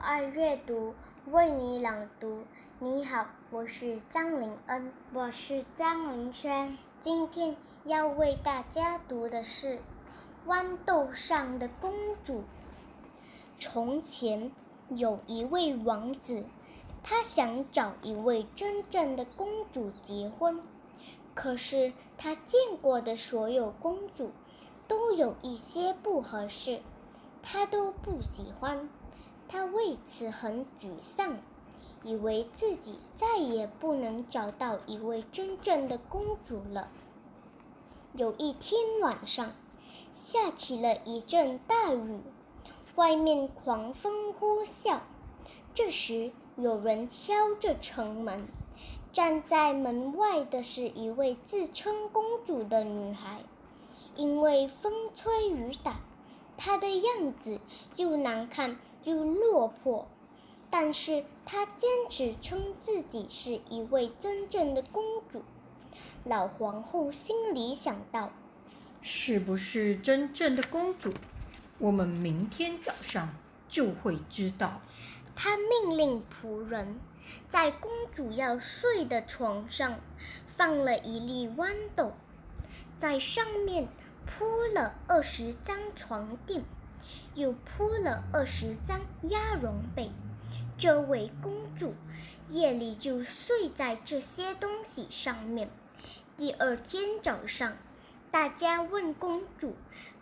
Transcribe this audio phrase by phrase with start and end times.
[0.00, 0.94] 爱阅读
[1.26, 2.44] 为你朗读。
[2.78, 6.78] 你好，我是张林恩，我是张林轩。
[7.00, 9.76] 今天要为大家读的是
[10.46, 11.92] 《豌豆上的公
[12.22, 12.40] 主》。
[13.58, 14.52] 从前
[14.88, 16.44] 有一位王子，
[17.02, 20.62] 他想找一位真正的公主结婚，
[21.34, 24.30] 可是他见过的所有公主
[24.86, 26.80] 都有一些不合适，
[27.42, 28.88] 他都不喜欢。
[29.48, 31.38] 他为此很沮丧，
[32.04, 36.88] 以为自己再也不能找到一位真正的公主了。
[38.12, 39.52] 有一天晚上，
[40.12, 42.20] 下起了一阵大雨，
[42.96, 45.00] 外面狂风呼啸。
[45.74, 48.46] 这时，有人敲着城门，
[49.12, 53.40] 站在门外的是一位自称公主的女孩。
[54.14, 56.00] 因为风吹雨打，
[56.56, 57.60] 她的样子
[57.96, 58.76] 又难看。
[59.08, 60.06] 又落魄，
[60.68, 65.42] 但是她坚持称自己是一位真正的公主。
[66.24, 68.30] 老皇后心里想到：
[69.00, 71.14] 是不是真正的公主？
[71.78, 73.30] 我们明天早上
[73.66, 74.82] 就会知道。
[75.34, 77.00] 她命令仆人，
[77.48, 79.98] 在公主要睡的床上
[80.54, 82.12] 放了一粒豌豆，
[82.98, 83.88] 在上面
[84.26, 86.62] 铺了二十张床垫。
[87.34, 90.10] 又铺了二十张鸭绒被，
[90.76, 91.94] 这位公主
[92.48, 95.70] 夜里就睡在这些东西上面。
[96.36, 97.76] 第二天早上，
[98.30, 99.76] 大家问公主：“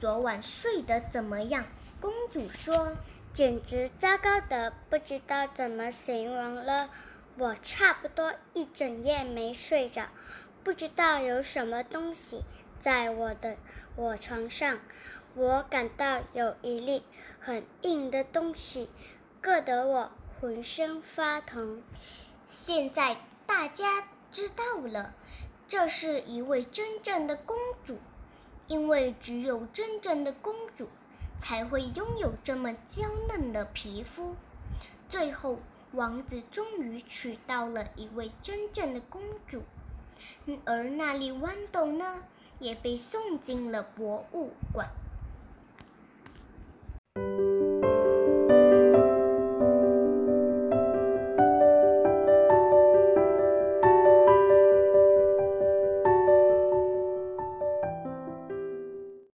[0.00, 1.66] 昨晚睡得怎么样？”
[2.00, 2.96] 公主说
[3.32, 6.90] ：“简直糟糕的不知道怎么形容了。
[7.36, 10.08] 我差不多一整夜没睡着，
[10.64, 12.44] 不知道有什么东西
[12.80, 13.56] 在我的
[13.96, 14.78] 我床上。”
[15.36, 17.04] 我感到有一粒
[17.38, 18.90] 很硬的东西，
[19.40, 20.10] 硌得我
[20.40, 21.82] 浑身发疼。
[22.48, 25.14] 现在大家知道了，
[25.68, 27.98] 这是一位真正的公主，
[28.66, 30.88] 因为只有真正的公主
[31.38, 34.34] 才会拥有这么娇嫩的皮肤。
[35.08, 35.60] 最后，
[35.92, 39.62] 王子终于娶到了一位真正的公主，
[40.64, 42.24] 而那粒豌豆呢，
[42.58, 44.90] 也被送进了博物馆。